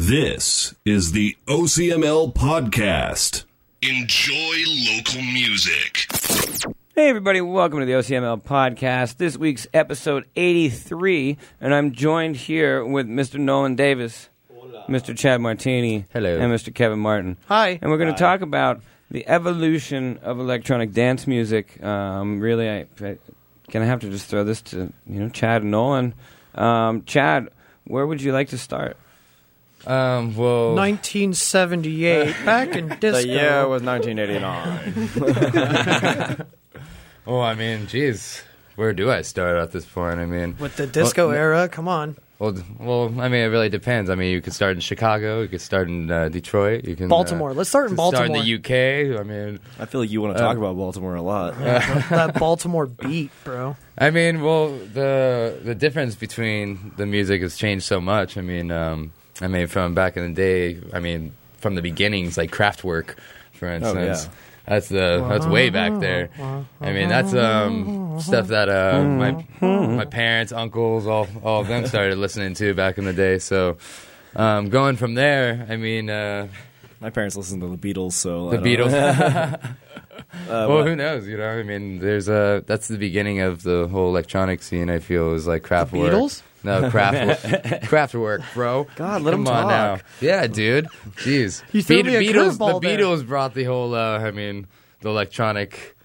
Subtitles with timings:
[0.00, 3.42] This is the OCML podcast.
[3.82, 4.62] Enjoy
[4.94, 6.06] local music.
[6.94, 9.16] Hey, everybody, welcome to the OCML podcast.
[9.16, 13.40] This week's episode 83, and I'm joined here with Mr.
[13.40, 14.28] Nolan Davis,
[14.88, 15.18] Mr.
[15.18, 16.38] Chad Martini, Hello.
[16.38, 16.72] and Mr.
[16.72, 17.36] Kevin Martin.
[17.48, 17.80] Hi.
[17.82, 18.80] And we're going to talk about
[19.10, 21.82] the evolution of electronic dance music.
[21.82, 23.18] Um, really, I, can I
[23.72, 26.14] gonna have to just throw this to you know Chad and Nolan.
[26.54, 27.48] Um, Chad,
[27.82, 28.96] where would you like to start?
[29.86, 33.20] Um, well, 1978, back in disco.
[33.30, 36.44] Yeah, it was 1989.
[37.26, 38.42] well, I mean, jeez,
[38.76, 40.18] where do I start at this point?
[40.18, 42.16] I mean, With the disco Well, era, come on.
[42.38, 44.10] well, well, I mean, it really depends.
[44.10, 47.08] I mean, you could start in Chicago, you could start in uh, Detroit, you can
[47.08, 47.50] Baltimore.
[47.50, 48.36] Uh, Let's start in Start Baltimore.
[48.38, 49.20] in the UK.
[49.20, 51.56] I mean, I feel like you want to talk about Baltimore a lot.
[51.58, 53.76] that Baltimore beat, bro.
[53.96, 58.36] I mean, well, the the difference between the music has changed so much.
[58.36, 62.36] I mean, um, I mean, from back in the day, I mean, from the beginnings,
[62.36, 63.14] like Kraftwerk,
[63.52, 64.26] for instance.
[64.26, 64.34] Oh, yeah.
[64.66, 66.28] That's the that's way back there.
[66.82, 71.86] I mean, that's um, stuff that uh, my my parents, uncles, all all of them
[71.86, 73.38] started listening to back in the day.
[73.38, 73.78] So,
[74.36, 76.48] um, going from there, I mean, uh,
[77.00, 78.90] My parents listen to the Beatles, so I the don't.
[78.90, 79.74] Beatles.
[80.20, 81.26] Uh, well, what- who knows?
[81.26, 84.90] You know, I mean, there's a that's the beginning of the whole electronic scene.
[84.90, 86.10] I feel is like Kraftwerk.
[86.10, 86.42] Beatles?
[86.64, 87.44] No, craft
[87.84, 88.86] Kraftwerk, bro.
[88.96, 89.70] God, let 'em Come on talk.
[89.70, 89.98] now.
[90.20, 90.86] Yeah, dude.
[91.16, 91.62] Jeez.
[91.72, 92.56] You threw me a Beatles.
[92.58, 92.98] curveball The there.
[92.98, 93.94] Beatles brought the whole.
[93.94, 94.66] Uh, I mean,
[95.00, 95.96] the electronic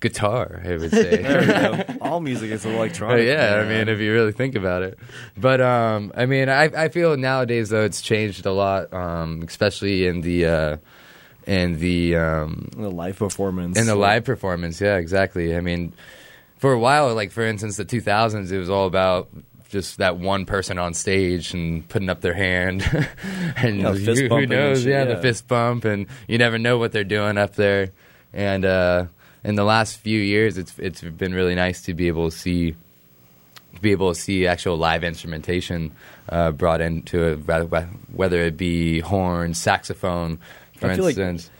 [0.00, 0.62] guitar.
[0.64, 1.16] I would say.
[1.22, 1.98] there we go.
[2.00, 3.26] All music is electronic.
[3.26, 4.98] yeah, I mean, if you really think about it.
[5.36, 10.06] But um, I mean, I I feel nowadays though it's changed a lot, um, especially
[10.06, 10.76] in the uh,
[11.46, 15.56] in the um, the live performance in the live performance, yeah, exactly.
[15.56, 15.92] I mean,
[16.58, 19.28] for a while, like for instance, the 2000s, it was all about
[19.76, 22.82] just that one person on stage and putting up their hand,
[23.56, 24.82] and Yeah, who, knows?
[24.82, 27.90] shit, yeah, the fist bump, and you never know what they're doing up there.
[28.32, 29.06] And uh,
[29.44, 32.74] in the last few years, it's it's been really nice to be able to see
[33.82, 35.92] be able to see actual live instrumentation
[36.30, 37.36] uh, brought into it,
[38.10, 40.38] whether it be horn, saxophone,
[40.76, 41.16] for I feel like-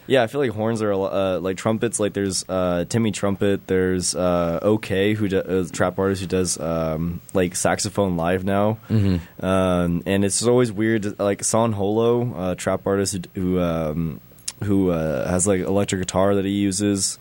[0.06, 1.98] Yeah, I feel like horns are uh, like trumpets.
[1.98, 3.66] Like there's uh, Timmy Trumpet.
[3.66, 5.28] There's uh, OK, who
[5.72, 8.78] trap artist who does um, like saxophone live now.
[8.88, 9.44] Mm-hmm.
[9.44, 11.18] Um, and it's always weird.
[11.18, 14.20] Like San Holo, uh, trap artist who who, um,
[14.62, 17.18] who uh, has like electric guitar that he uses.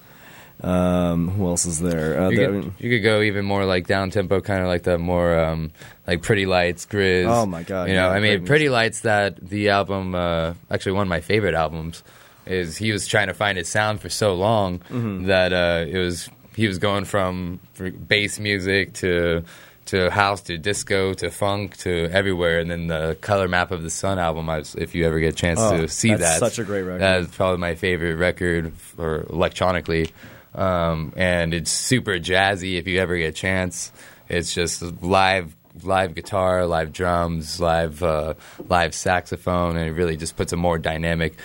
[0.66, 2.20] Um, who else is there?
[2.20, 4.84] Uh, you, there- could, you could go even more like down tempo, kind of like
[4.84, 5.72] the more um,
[6.08, 7.28] like Pretty Lights, Grizz.
[7.28, 9.02] Oh my God, You know, yeah, I mean, Pretty Lights.
[9.02, 12.04] That the album, uh, actually one of my favorite albums,
[12.48, 15.26] is he was trying to find his sound for so long Mm-hmm.
[15.28, 17.60] that uh, it was he was going from
[18.08, 19.44] bass music to
[19.88, 23.92] to house to disco to funk to everywhere, and then the Color Map of the
[23.92, 24.50] Sun album.
[24.50, 26.82] I if you ever get a chance Oh, to see that's that, such a great
[26.82, 27.02] record.
[27.02, 30.10] That is probably my favorite record for electronically,
[30.56, 32.78] um, and it's super jazzy.
[32.78, 33.92] If you ever get a chance,
[34.30, 38.36] it's just live, live guitar, live drums, live, uh,
[38.68, 41.38] live saxophone, and it really just puts a more dynamic,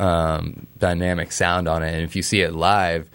[0.00, 1.92] um, dynamic sound on it.
[1.94, 3.08] And if you see it live,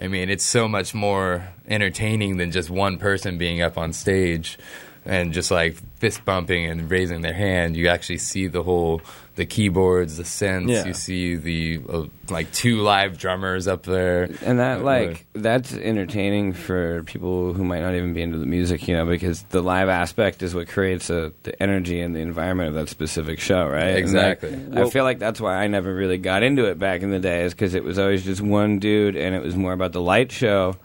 [0.00, 4.58] I mean, it's so much more entertaining than just one person being up on stage
[5.08, 7.76] and just like fist bumping and raising their hand.
[7.76, 9.00] You actually see the whole,
[9.36, 10.68] the keyboards, the synths.
[10.68, 10.84] Yeah.
[10.86, 15.72] You see the uh, like two live drummers up there, And that Uh, like that's
[15.72, 19.62] entertaining for people who might not even be into the music, you know, because the
[19.62, 23.66] live aspect is what creates a, the energy and the environment of that specific show,
[23.66, 23.96] right?
[23.96, 24.82] And, like, Exactly.
[24.82, 27.44] I feel like that's why I never really got into it back in the day,
[27.44, 30.30] is because it was always just one dude, and it was more about the light
[30.30, 30.76] show.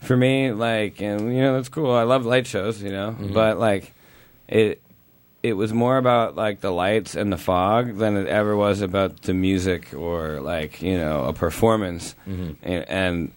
[0.00, 1.90] For me, like, and you know, that's cool.
[1.92, 3.34] I love light shows, you know, Mm-hmm.
[3.34, 3.92] but like,
[4.48, 4.80] it
[5.42, 9.22] it was more about like the lights and the fog than it ever was about
[9.22, 12.52] the music or like you know a performance Mm-hmm.
[12.62, 13.32] and, and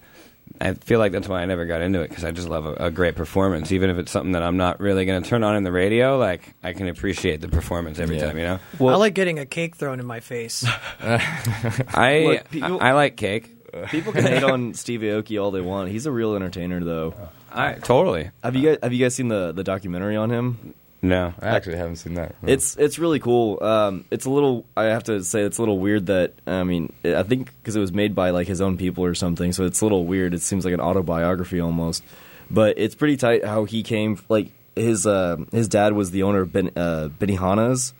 [0.60, 2.74] I feel like that's why I never got into it because I just love a,
[2.74, 5.56] a great performance even if it's something that I'm not really going to turn on
[5.56, 8.26] in the radio like I can appreciate the performance every Yeah.
[8.26, 10.64] time you know I like getting a cake thrown in my face.
[11.00, 13.50] I Look, people- I, I like cake
[13.90, 15.90] People can hate on Steve Aoki all they want.
[15.90, 17.14] He's a real entertainer, though.
[17.52, 20.74] I totally Have you guys Have you guys seen the the documentary on him?
[21.02, 22.34] no I actually haven't seen that.
[22.42, 23.62] It's it's really cool.
[23.62, 24.64] Um, it's a little.
[24.76, 27.80] I have to say, it's a little weird that I mean, I think because it
[27.80, 30.32] was made by like his own people or something, so it's a little weird.
[30.34, 32.02] It seems like an autobiography almost,
[32.50, 34.18] but it's pretty tight how he came.
[34.28, 37.92] Like his uh, his dad was the owner of ben, uh, Benihana's,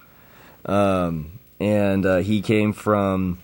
[0.65, 3.39] um, and uh, he came from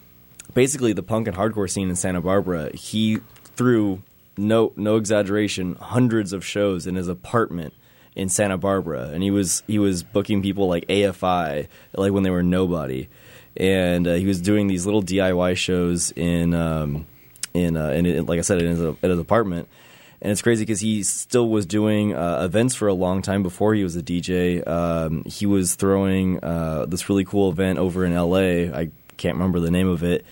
[0.54, 2.74] basically the punk and hardcore scene in Santa Barbara.
[2.74, 3.18] He
[3.56, 4.02] threw
[4.36, 7.74] no no exaggeration hundreds of shows in his apartment
[8.16, 12.30] in Santa Barbara, and he was he was booking people like AFI, like when they
[12.30, 13.08] were nobody,
[13.56, 17.06] and uh, he was doing these little DIY shows in um,
[17.54, 19.68] in, uh, in like I said in his, in his apartment.
[20.22, 23.74] And it's crazy because he still was doing uh, events for a long time before
[23.74, 24.66] he was a DJ.
[24.68, 28.70] Um, he was throwing uh, this really cool event over in LA.
[28.78, 30.24] I can't remember the name of it,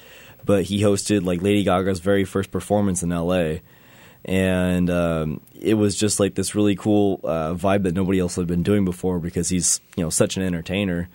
[0.45, 3.59] but he hosted like Lady Gaga's very first performance in LA
[4.25, 8.47] and um, it was just like this really cool uh, vibe that nobody else had
[8.47, 11.09] been doing before because he's you know such an entertainer.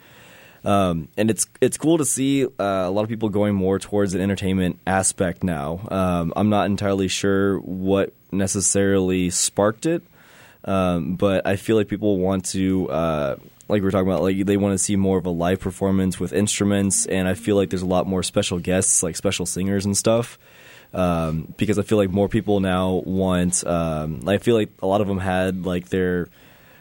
[0.66, 4.14] Um, and it's it's cool to see uh, a lot of people going more towards
[4.14, 5.82] an entertainment aspect now.
[5.92, 10.04] Um, I'm not entirely sure what necessarily sparked it,
[10.66, 12.90] um, but I feel like people want to.
[12.90, 13.36] Uh,
[13.70, 16.20] like we are talking about, like they want to see more of a live performance
[16.20, 19.86] with instruments, and I feel like there's a lot more special guests, like special singers
[19.86, 20.38] and stuff
[20.94, 23.66] um, because I feel like more people now want.
[23.66, 26.28] Um, I feel like a lot of them had like their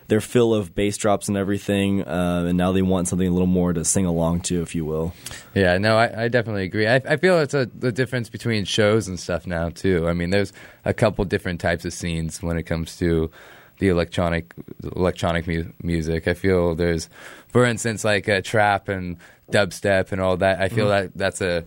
[0.08, 3.46] their fill of bass drops and everything, uh, and now they want something a little
[3.46, 5.14] more to sing along to, if you will.
[5.55, 6.87] Yeah, no, I, I definitely agree.
[6.87, 10.06] I, I feel it's a the difference between shows and stuff now too.
[10.08, 10.52] I mean, there's
[10.84, 13.31] a couple different types of scenes when it comes to
[13.82, 14.55] the electronic
[14.94, 16.29] electronic mu- music.
[16.29, 17.08] I feel there's,
[17.49, 19.17] for instance, like a trap and
[19.50, 20.61] dubstep and all that.
[20.61, 21.06] I feel mm-hmm.
[21.06, 21.64] that that's a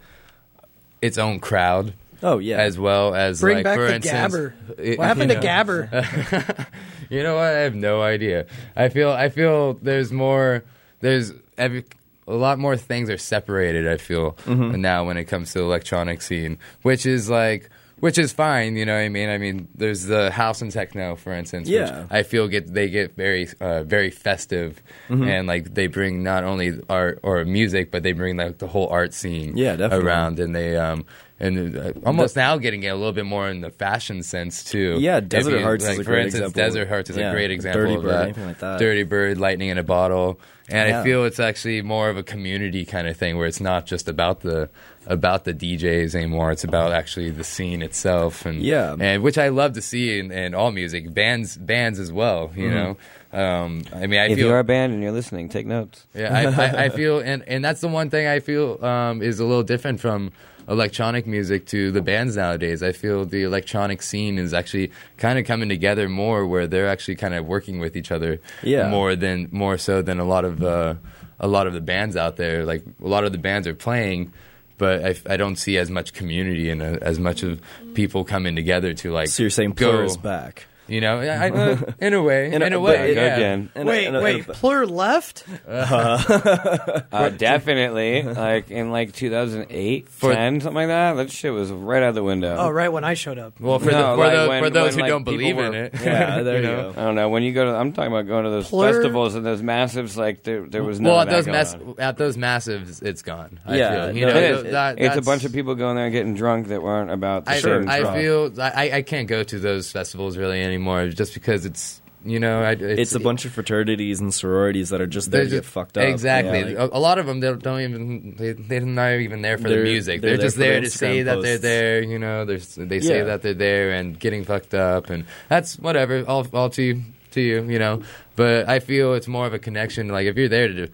[1.02, 4.54] its own crowd Oh yeah, as well as bring like, back for the instance, gabber.
[4.80, 5.48] it- What happened you to know.
[5.48, 6.68] gabber?
[7.10, 7.44] you know what?
[7.48, 8.46] I have no idea.
[8.78, 10.64] I feel I feel there's more.
[11.02, 11.84] There's every
[12.28, 13.90] a lot more things are separated.
[13.90, 14.80] I feel Mm-hmm.
[14.80, 17.70] now when it comes to the electronic scene, which is like.
[18.02, 19.30] Which is fine, you know what I mean.
[19.30, 21.68] I mean, there's the house and techno, for instance.
[21.70, 22.02] Yeah.
[22.02, 25.24] which I feel get they get very, uh, very festive, Mm-hmm.
[25.24, 28.88] and like they bring not only art or music, but they bring like the whole
[28.90, 30.06] art scene Yeah, definitely.
[30.08, 31.06] around, and they um
[31.40, 34.98] and uh, almost now getting a little bit more in the fashion sense too.
[35.00, 36.64] Yeah, Desert you- Hearts is like, a for great instance, example.
[36.64, 38.24] Desert Hearts is Yeah, a great example Dirty of Bird, that.
[38.24, 38.80] anything like that.
[38.80, 40.40] Dirty Bird, Lightning in a Bottle,
[40.70, 41.02] and Yeah.
[41.02, 44.08] I feel it's actually more of a community kind of thing where it's not just
[44.08, 44.70] about the
[45.08, 46.52] about the DJs anymore.
[46.52, 48.96] It's about actually the scene itself, and Yeah.
[49.00, 52.52] and which I love to see in, in all music, bands bands as well.
[52.56, 52.76] You Mm-hmm.
[52.76, 52.98] know,
[53.40, 56.08] um, I mean, I if feel you're a band and you're listening, take notes.
[56.16, 56.46] yeah, I,
[56.82, 59.62] I, I feel, and, and that's the one thing I feel um, is a little
[59.64, 60.32] different from
[60.68, 62.82] electronic music to the bands nowadays.
[62.84, 67.16] I feel the electronic scene is actually kind of coming together more, where they're actually
[67.16, 68.90] kind of working with each other Yeah.
[68.90, 70.96] more than more so than a lot of uh,
[71.40, 72.66] a lot of the bands out there.
[72.66, 74.32] Like a lot of the bands are playing.
[74.78, 77.62] But I, I don't see as much community and uh, as much of
[77.94, 79.30] people coming together to like.
[79.30, 80.66] So you're saying go, back?
[80.88, 83.36] You know, I, uh, in a way, in, In a- a, way, but- yeah.
[83.36, 83.70] Again.
[83.76, 85.44] And- wait, and- wait, and- Plur left?
[85.68, 91.14] Uh, definitely, like in like 2008, For- 10, something like that.
[91.14, 92.56] That shit was right out the window.
[92.60, 93.60] Oh, right when I showed up.
[93.60, 95.38] Well, for, No, the, for, like the, when- for those when, who like, don't people
[95.38, 96.94] believe in it, Yeah, there you know?
[96.94, 97.02] go.
[97.02, 97.30] I don't know.
[97.30, 100.18] When you go to, I'm talking about going to those Plur- festivals and those massives.
[100.18, 103.60] Like there, there was none Well, at those mass- at those massives, it's gone.
[103.66, 104.16] I Yeah, feel.
[104.18, 104.72] you no, know, It it is.
[104.72, 107.46] that- it's a bunch of people going there getting drunk that weren't about.
[107.46, 110.75] The I, same I feel I, I can't go to those festivals really anymore,
[111.14, 115.00] just because it's you know I, it's, It's a bunch of fraternities and sororities that
[115.00, 116.06] are just there they're to get just- fucked up.
[116.06, 116.60] Exactly.
[116.74, 119.58] Yeah, like- a, a lot of them they don't, even they, they're not even there
[119.60, 120.22] for the music.
[120.22, 122.02] they're They're, just for the there to say Instagram that they're there.
[122.04, 122.58] You know, they
[123.00, 126.26] say that they're there and getting fucked up, and that's whatever.
[126.28, 127.02] All all to you,
[127.36, 128.02] to you, you know.
[128.36, 130.10] But I feel it's more of a connection.
[130.10, 130.92] Like if you're there to do,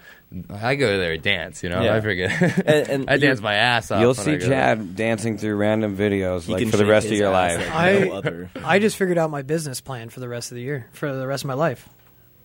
[0.53, 1.63] I go there to dance.
[1.63, 1.95] You know, Yeah.
[1.95, 2.41] I forget.
[2.67, 3.99] And- and I you- dance my ass off.
[4.01, 7.07] You'll when see I go Chad dancing through random videos He like for the rest
[7.07, 7.57] of your life.
[7.57, 8.49] like I- no other.
[8.63, 11.25] I just figured out my business plan for the rest of the year, for the
[11.25, 11.87] rest of my life.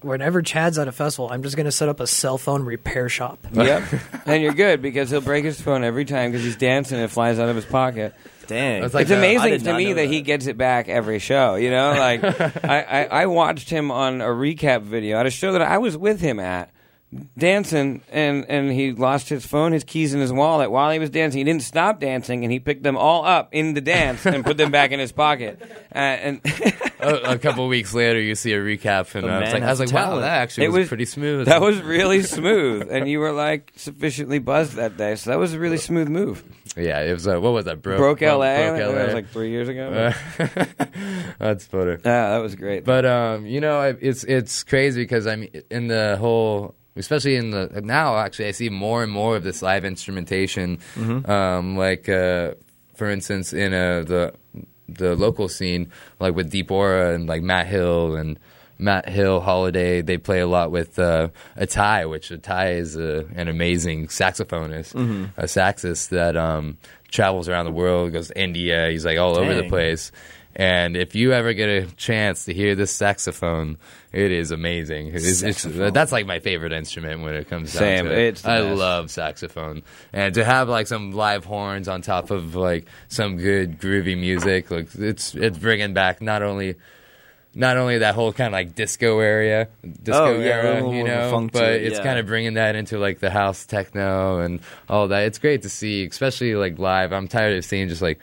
[0.02, 3.08] Whenever Chad's at a festival, I'm just going to set up a cell phone repair
[3.08, 3.38] shop.
[3.52, 3.82] yep,
[4.26, 7.08] and you're good because he'll break his phone every time because he's dancing and it
[7.08, 8.14] flies out of his pocket.
[8.46, 10.06] Dang, It's like it's the- amazing to me know that.
[10.06, 11.54] he gets it back every show.
[11.56, 12.24] You know, like
[12.64, 15.96] I, I, I watched him on a recap video at a show that I was
[15.96, 16.70] with him at
[17.38, 21.08] dancing and and he lost his phone his keys in his wallet while he was
[21.08, 24.44] dancing he didn't stop dancing and he picked them all up in the dance and
[24.44, 25.56] put them back in his pocket
[25.94, 26.40] uh, and
[27.00, 29.70] a, a couple weeks later, you see a recap, and The I was like, I
[29.70, 31.46] was has like, wow, that actually It was, was- pretty smooth.
[31.46, 35.54] that was really smooth and you were like sufficiently buzzed that day so that was
[35.54, 36.42] a really smooth move
[36.76, 37.00] yeah.
[37.00, 37.82] It was uh, what was that?
[37.82, 39.04] Broke, broke la Broke that LA.
[39.04, 40.12] was like three years ago
[41.38, 41.96] that's funny.
[42.04, 45.88] yeah that was great But um, you know, it's it's crazy because I mean, in
[45.88, 49.84] the whole, especially in the now, actually, I see more and more of this live
[49.84, 50.78] instrumentation.
[50.96, 52.54] Um, like, uh,
[52.94, 54.34] for instance, in uh, the
[54.88, 55.90] the local scene,
[56.20, 58.38] like with Deep Aura and like Matt Hill and
[58.78, 61.28] Matt Hill Holiday, they play a lot with uh,
[61.58, 66.76] Atai, which Atai is uh, an amazing saxophonist, a saxist that um,
[67.08, 68.90] travels around the world, goes to India.
[68.90, 70.12] He's like all over the place.
[70.58, 73.76] And if you ever get a chance to hear this saxophone,
[74.10, 75.08] it is amazing.
[75.08, 78.06] It is, it's, that's like my favorite instrument when it comes Same.
[78.06, 78.46] down to it.
[78.46, 78.78] I best.
[78.78, 79.82] love saxophone,
[80.14, 84.70] and to have like some live horns on top of like some good groovy music,
[84.70, 86.76] like it's it's bringing back not only
[87.58, 91.04] not only that whole kind of like disco area, disco Oh, yeah, era, little you
[91.04, 92.04] more of a know, but it, it's yeah.
[92.04, 95.24] kind of bringing that into like the house techno and all that.
[95.24, 97.12] It's great to see, especially like live.
[97.12, 98.18] I'm tired of seeing just like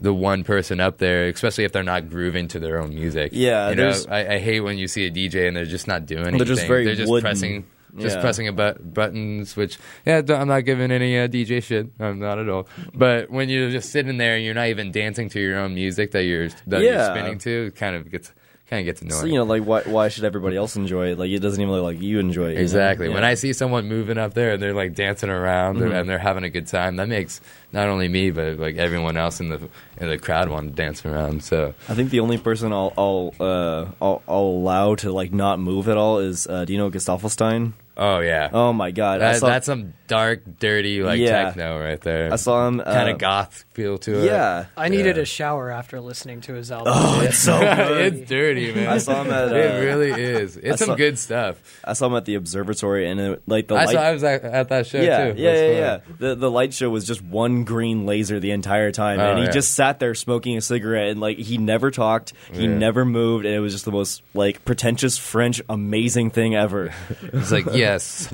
[0.00, 3.32] the one person up there, especially if they're not grooving to their own music.
[3.34, 6.06] Yeah, you know, I, I hate when you see a DJ and they're just not
[6.06, 6.38] doing anything.
[6.38, 7.22] They're just very They're just wooden.
[7.24, 7.64] pressing.
[7.98, 8.22] Just Yeah.
[8.22, 9.76] pressing a but- buttons, which
[10.06, 11.88] yeah, I'm not giving any uh, DJ shit.
[12.00, 12.66] I'm not at all.
[12.94, 16.12] But when you're just sitting there and you're not even dancing to your own music
[16.12, 18.32] that you're that you're spinning to, it kind of gets
[18.72, 19.20] kind of gets annoying.
[19.20, 21.18] So, you know, like why why should everybody else enjoy it?
[21.18, 22.54] Like it doesn't even look like you enjoy it.
[22.54, 22.60] you?
[22.60, 23.08] Exactly.
[23.08, 23.14] Yeah.
[23.14, 25.92] When I see someone moving up there and they're like dancing around Mm-hmm.
[25.92, 29.40] and they're having a good time, that makes not only me but like everyone else
[29.40, 31.44] in the in the crowd want to dance around.
[31.44, 35.60] So I think the only person I'll I'll, uh, I'll I'll allow to like not
[35.60, 37.74] move at all is uh, do you know Gesaffelstein?
[37.96, 41.44] Oh yeah, Oh my god, I that, saw, that's some dark, dirty like Yeah.
[41.44, 42.32] techno right there.
[42.32, 42.80] I saw him.
[42.80, 44.24] Uh, kind of goth feel to it.
[44.26, 45.22] Yeah, I needed Yeah.
[45.22, 46.92] a shower after listening to his album.
[46.94, 48.14] Oh, it's so good.
[48.14, 48.88] it's dirty, man.
[48.88, 49.52] I saw him at.
[49.52, 50.56] Uh, it really is.
[50.56, 51.56] It's some good stuff.
[51.84, 53.94] I saw him at the observatory, and it, like the I light.
[53.94, 54.00] saw.
[54.02, 55.40] I was at, at that show yeah, too.
[55.40, 56.06] yeah, yeah, fun.
[56.10, 56.16] yeah.
[56.18, 59.44] The the light show was just one green laser the entire time, Oh, and he
[59.46, 59.50] yeah.
[59.50, 62.74] just sat there smoking a cigarette, and like he never talked, he Yeah.
[62.74, 66.92] never moved, and it was just the most like pretentious French amazing thing ever.
[67.32, 68.32] It's like yes,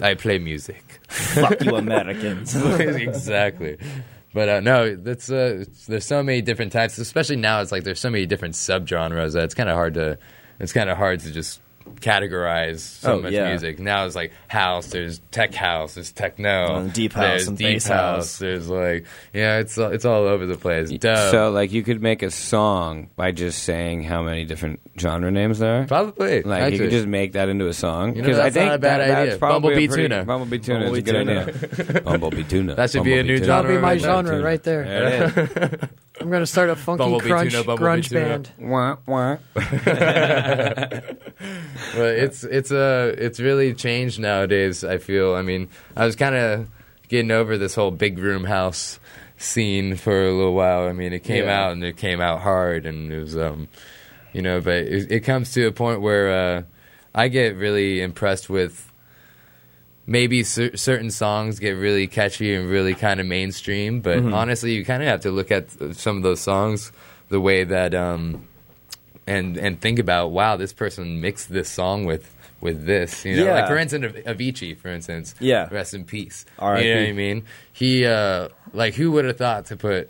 [0.00, 0.82] I play music.
[1.08, 2.54] Fuck you, Americans.
[2.80, 3.78] exactly.
[4.34, 6.98] But uh, no, that's uh, there's so many different types.
[6.98, 10.18] Especially now, it's like there's so many different subgenres that it's kind of hard to
[10.60, 11.60] it's kind of hard to just
[12.00, 13.48] categorize so Oh, much yeah.
[13.50, 13.78] music.
[13.78, 17.66] Now it's like house, there's tech house, there's techno, Uh, deep house there's and deep
[17.66, 18.38] bass house, house.
[18.38, 20.90] there's like yeah, it's it's all over the place.
[20.90, 25.30] Dub, So, like, you could make a song by just saying how many different genre
[25.30, 25.86] names there are.
[25.86, 26.76] probably Like, actually.
[26.76, 28.16] you could just make that into a song.
[28.16, 29.26] You know, 'Cause that's I think not a bad that, idea.
[29.26, 30.24] That's probably Bumblebee a pretty, tuna.
[30.24, 32.00] Bumblebee tuna is a good Bumblebee idea.
[32.04, 32.74] Bumblebee tuna.
[32.74, 33.46] That should be a new tuna.
[33.46, 34.10] That'll be my right there.
[34.12, 34.84] genre right there.
[34.84, 35.90] There
[36.26, 36.32] it is.
[36.32, 38.20] I'm gonna start a funky Bumblebee crunch tuna, bumblebee grunge tuna.
[38.26, 38.50] band.
[38.58, 39.36] Wah, wah.
[41.94, 44.84] but it's it's uh it's really changed nowadays.
[44.84, 45.34] I feel.
[45.34, 46.68] I mean, I was kind of
[47.08, 48.98] getting over this whole big room house
[49.38, 50.88] scene for a little while.
[50.88, 51.66] I mean, it came Yeah.
[51.66, 53.68] out and it came out hard, and it was um,
[54.32, 56.62] you know, but it, it comes to a point where uh,
[57.14, 58.82] I get really impressed with.
[60.08, 64.84] Maybe cer- certain songs get really catchy and really kind of mainstream, but honestly, you
[64.84, 66.92] kind of have to look at some of those songs
[67.28, 68.46] the way that um,
[69.26, 73.46] and and think about wow this person mixed this song with with this you know?
[73.46, 73.54] Yeah.
[73.54, 75.34] like for instance Avicii for instance.
[75.40, 75.68] Yeah.
[75.72, 76.46] rest in peace.
[76.60, 76.86] R.I.P..
[76.88, 77.42] you know what I mean?
[77.72, 80.08] He uh like who would have thought to put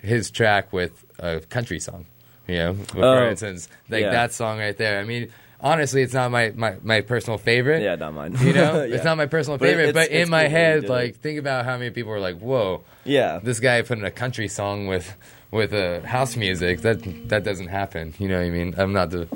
[0.00, 2.06] his track with a country song
[2.46, 2.74] you know?
[2.74, 4.10] For Oh, instance like yeah.
[4.12, 4.98] that song right there.
[4.98, 8.36] I mean honestly it's not my my, my personal favorite yeah, not mine.
[8.40, 8.94] you know Yeah.
[8.94, 10.88] it's not my personal But favorite it's- but in it's my cool that he head
[10.88, 11.16] like it.
[11.16, 14.48] think about how many people are like whoa Yeah, this guy put in a country
[14.48, 15.14] song with
[15.50, 16.98] with uh, house music that
[17.28, 19.26] that doesn't happen you know what i mean i'm not the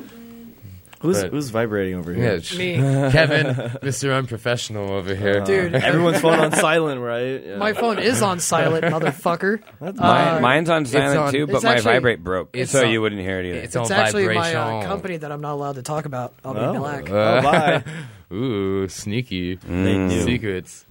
[1.02, 2.40] who's who's vibrating over yeah, here?
[2.42, 2.75] sh- Me.
[3.12, 3.47] kevin
[3.82, 7.44] mr unprofessional over here Dude, Everyone's phone on silent, right?
[7.44, 7.56] Yeah.
[7.59, 9.61] my phone is on silent, motherfucker.
[9.80, 12.85] Mine, Uh, mine's on silent on- too, but it's my actually- vibrate broke, it's so
[12.85, 13.59] on- you wouldn't hear it either.
[13.59, 16.32] it's It's on actually my vibration uh, company that I'm not allowed to talk about.
[16.44, 16.78] I'll be Oh.
[16.78, 17.11] black.
[17.11, 17.85] oh, bye.
[18.32, 20.23] ooh sneaky They knew.
[20.23, 20.87] secrets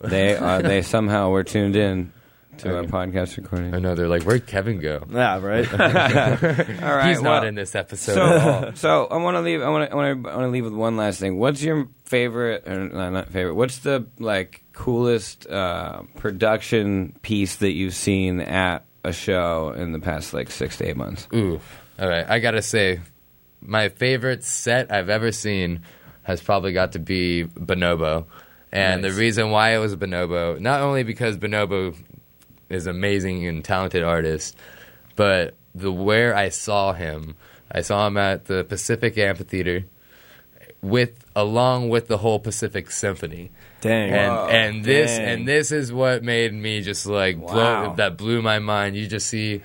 [0.00, 2.12] they are, they somehow were tuned in
[2.58, 3.74] to our podcast recording.
[3.74, 5.70] i know they're like where'd kevin go Yeah, right.
[5.72, 5.78] All
[6.96, 8.74] right, he's not in this episode at all.
[8.76, 9.62] So, I want to leave.
[9.62, 9.92] I want to.
[9.92, 10.30] I want to.
[10.30, 11.38] I want to leave with one last thing.
[11.38, 12.66] What's your favorite?
[12.68, 13.54] Or no, not favorite.
[13.54, 20.00] What's the like coolest uh, production piece that you've seen at a show in the
[20.00, 21.28] past like six to eight months?
[21.34, 21.60] Ooh,
[21.98, 22.28] all right.
[22.28, 23.00] I gotta say,
[23.60, 25.82] my favorite set I've ever seen
[26.22, 28.26] has probably got to be Bonobo,
[28.72, 29.12] and Nice.
[29.14, 31.94] the reason why it was Bonobo, not only because Bonobo
[32.68, 34.56] is an amazing and talented artist,
[35.16, 37.34] but the where I saw him,
[37.70, 39.84] I saw him at the Pacific Amphitheater
[40.80, 44.10] with along with the whole Pacific Symphony Dang.
[44.12, 45.28] and Whoa, and this dang.
[45.28, 47.52] and this is what made me just like Wow.
[47.52, 48.96] blow that blew my mind.
[48.96, 49.62] You just see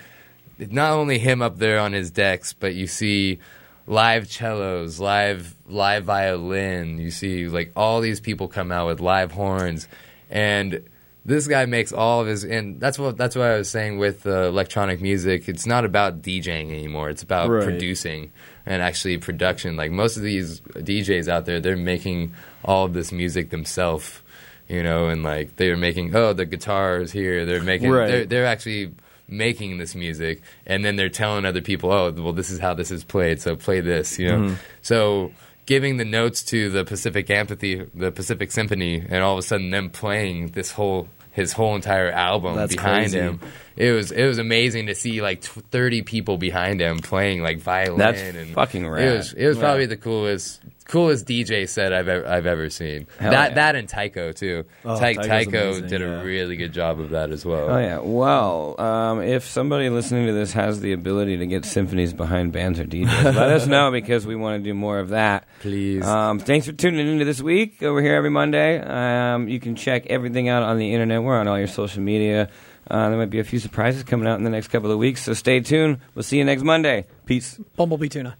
[0.57, 3.39] not only him up there on his decks, but you see
[3.85, 6.99] live cellos, live live violin.
[6.99, 9.87] You see like all these people come out with live horns,
[10.29, 10.83] and
[11.29, 12.43] this guy makes all of his.
[12.43, 15.47] And that's what that's what I was saying with uh, electronic music.
[15.47, 17.09] It's not about DJing anymore.
[17.09, 17.63] It's about Right.
[17.63, 18.31] producing
[18.65, 19.75] and actually production.
[19.77, 22.33] Like most of these DJs out there, they're making
[22.65, 24.21] all of this music themselves.
[24.67, 27.45] You know, and like they're making oh the guitars here.
[27.45, 28.07] They're making Right.
[28.07, 28.93] they're, they're actually
[29.27, 32.91] making this music, and then they're telling other people, "Oh, well, this is how this
[32.91, 34.37] is played, so play this," you know.
[34.39, 34.53] Mm-hmm.
[34.83, 35.31] So
[35.65, 39.69] giving the notes to the Pacific Amphitheater, the Pacific Symphony, and all of a sudden
[39.71, 43.19] them playing this whole his whole entire album That's behind crazy.
[43.19, 43.39] him.
[43.77, 47.59] It was it was amazing to see like tw- thirty people behind him playing like
[47.59, 47.97] violin.
[47.97, 49.63] That's and fucking It was it was Yeah.
[49.63, 53.07] probably the coolest coolest DJ set I've ever, I've ever seen.
[53.19, 53.55] Hell that yeah.
[53.55, 54.65] that and Tycho too.
[54.83, 56.19] Oh, Ty- Tycho amazing, did yeah.
[56.19, 57.69] a really good job of that as well.
[57.69, 57.99] Oh yeah.
[57.99, 62.79] Well, um, if somebody listening to this has the ability to get symphonies behind bands
[62.79, 65.47] or DJs, let us know because we want to do more of that.
[65.61, 66.05] Please.
[66.05, 67.77] Um, thanks for tuning into this week.
[67.79, 68.79] We're here every Monday.
[68.79, 71.21] Um, you can check everything out on the internet.
[71.21, 72.49] We're on all your social media.
[72.89, 75.23] Uh, there might be a few surprises coming out in the next couple of weeks,
[75.23, 75.99] so stay tuned.
[76.15, 77.05] We'll see you next Monday.
[77.27, 77.59] Peace.
[77.75, 78.35] Bumblebee tuna.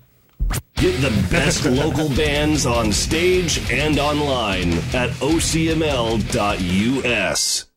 [0.79, 5.75] Get the best local bands on stage and online at ocml.us.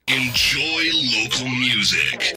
[0.06, 0.85] Enjoy
[1.18, 2.37] local music.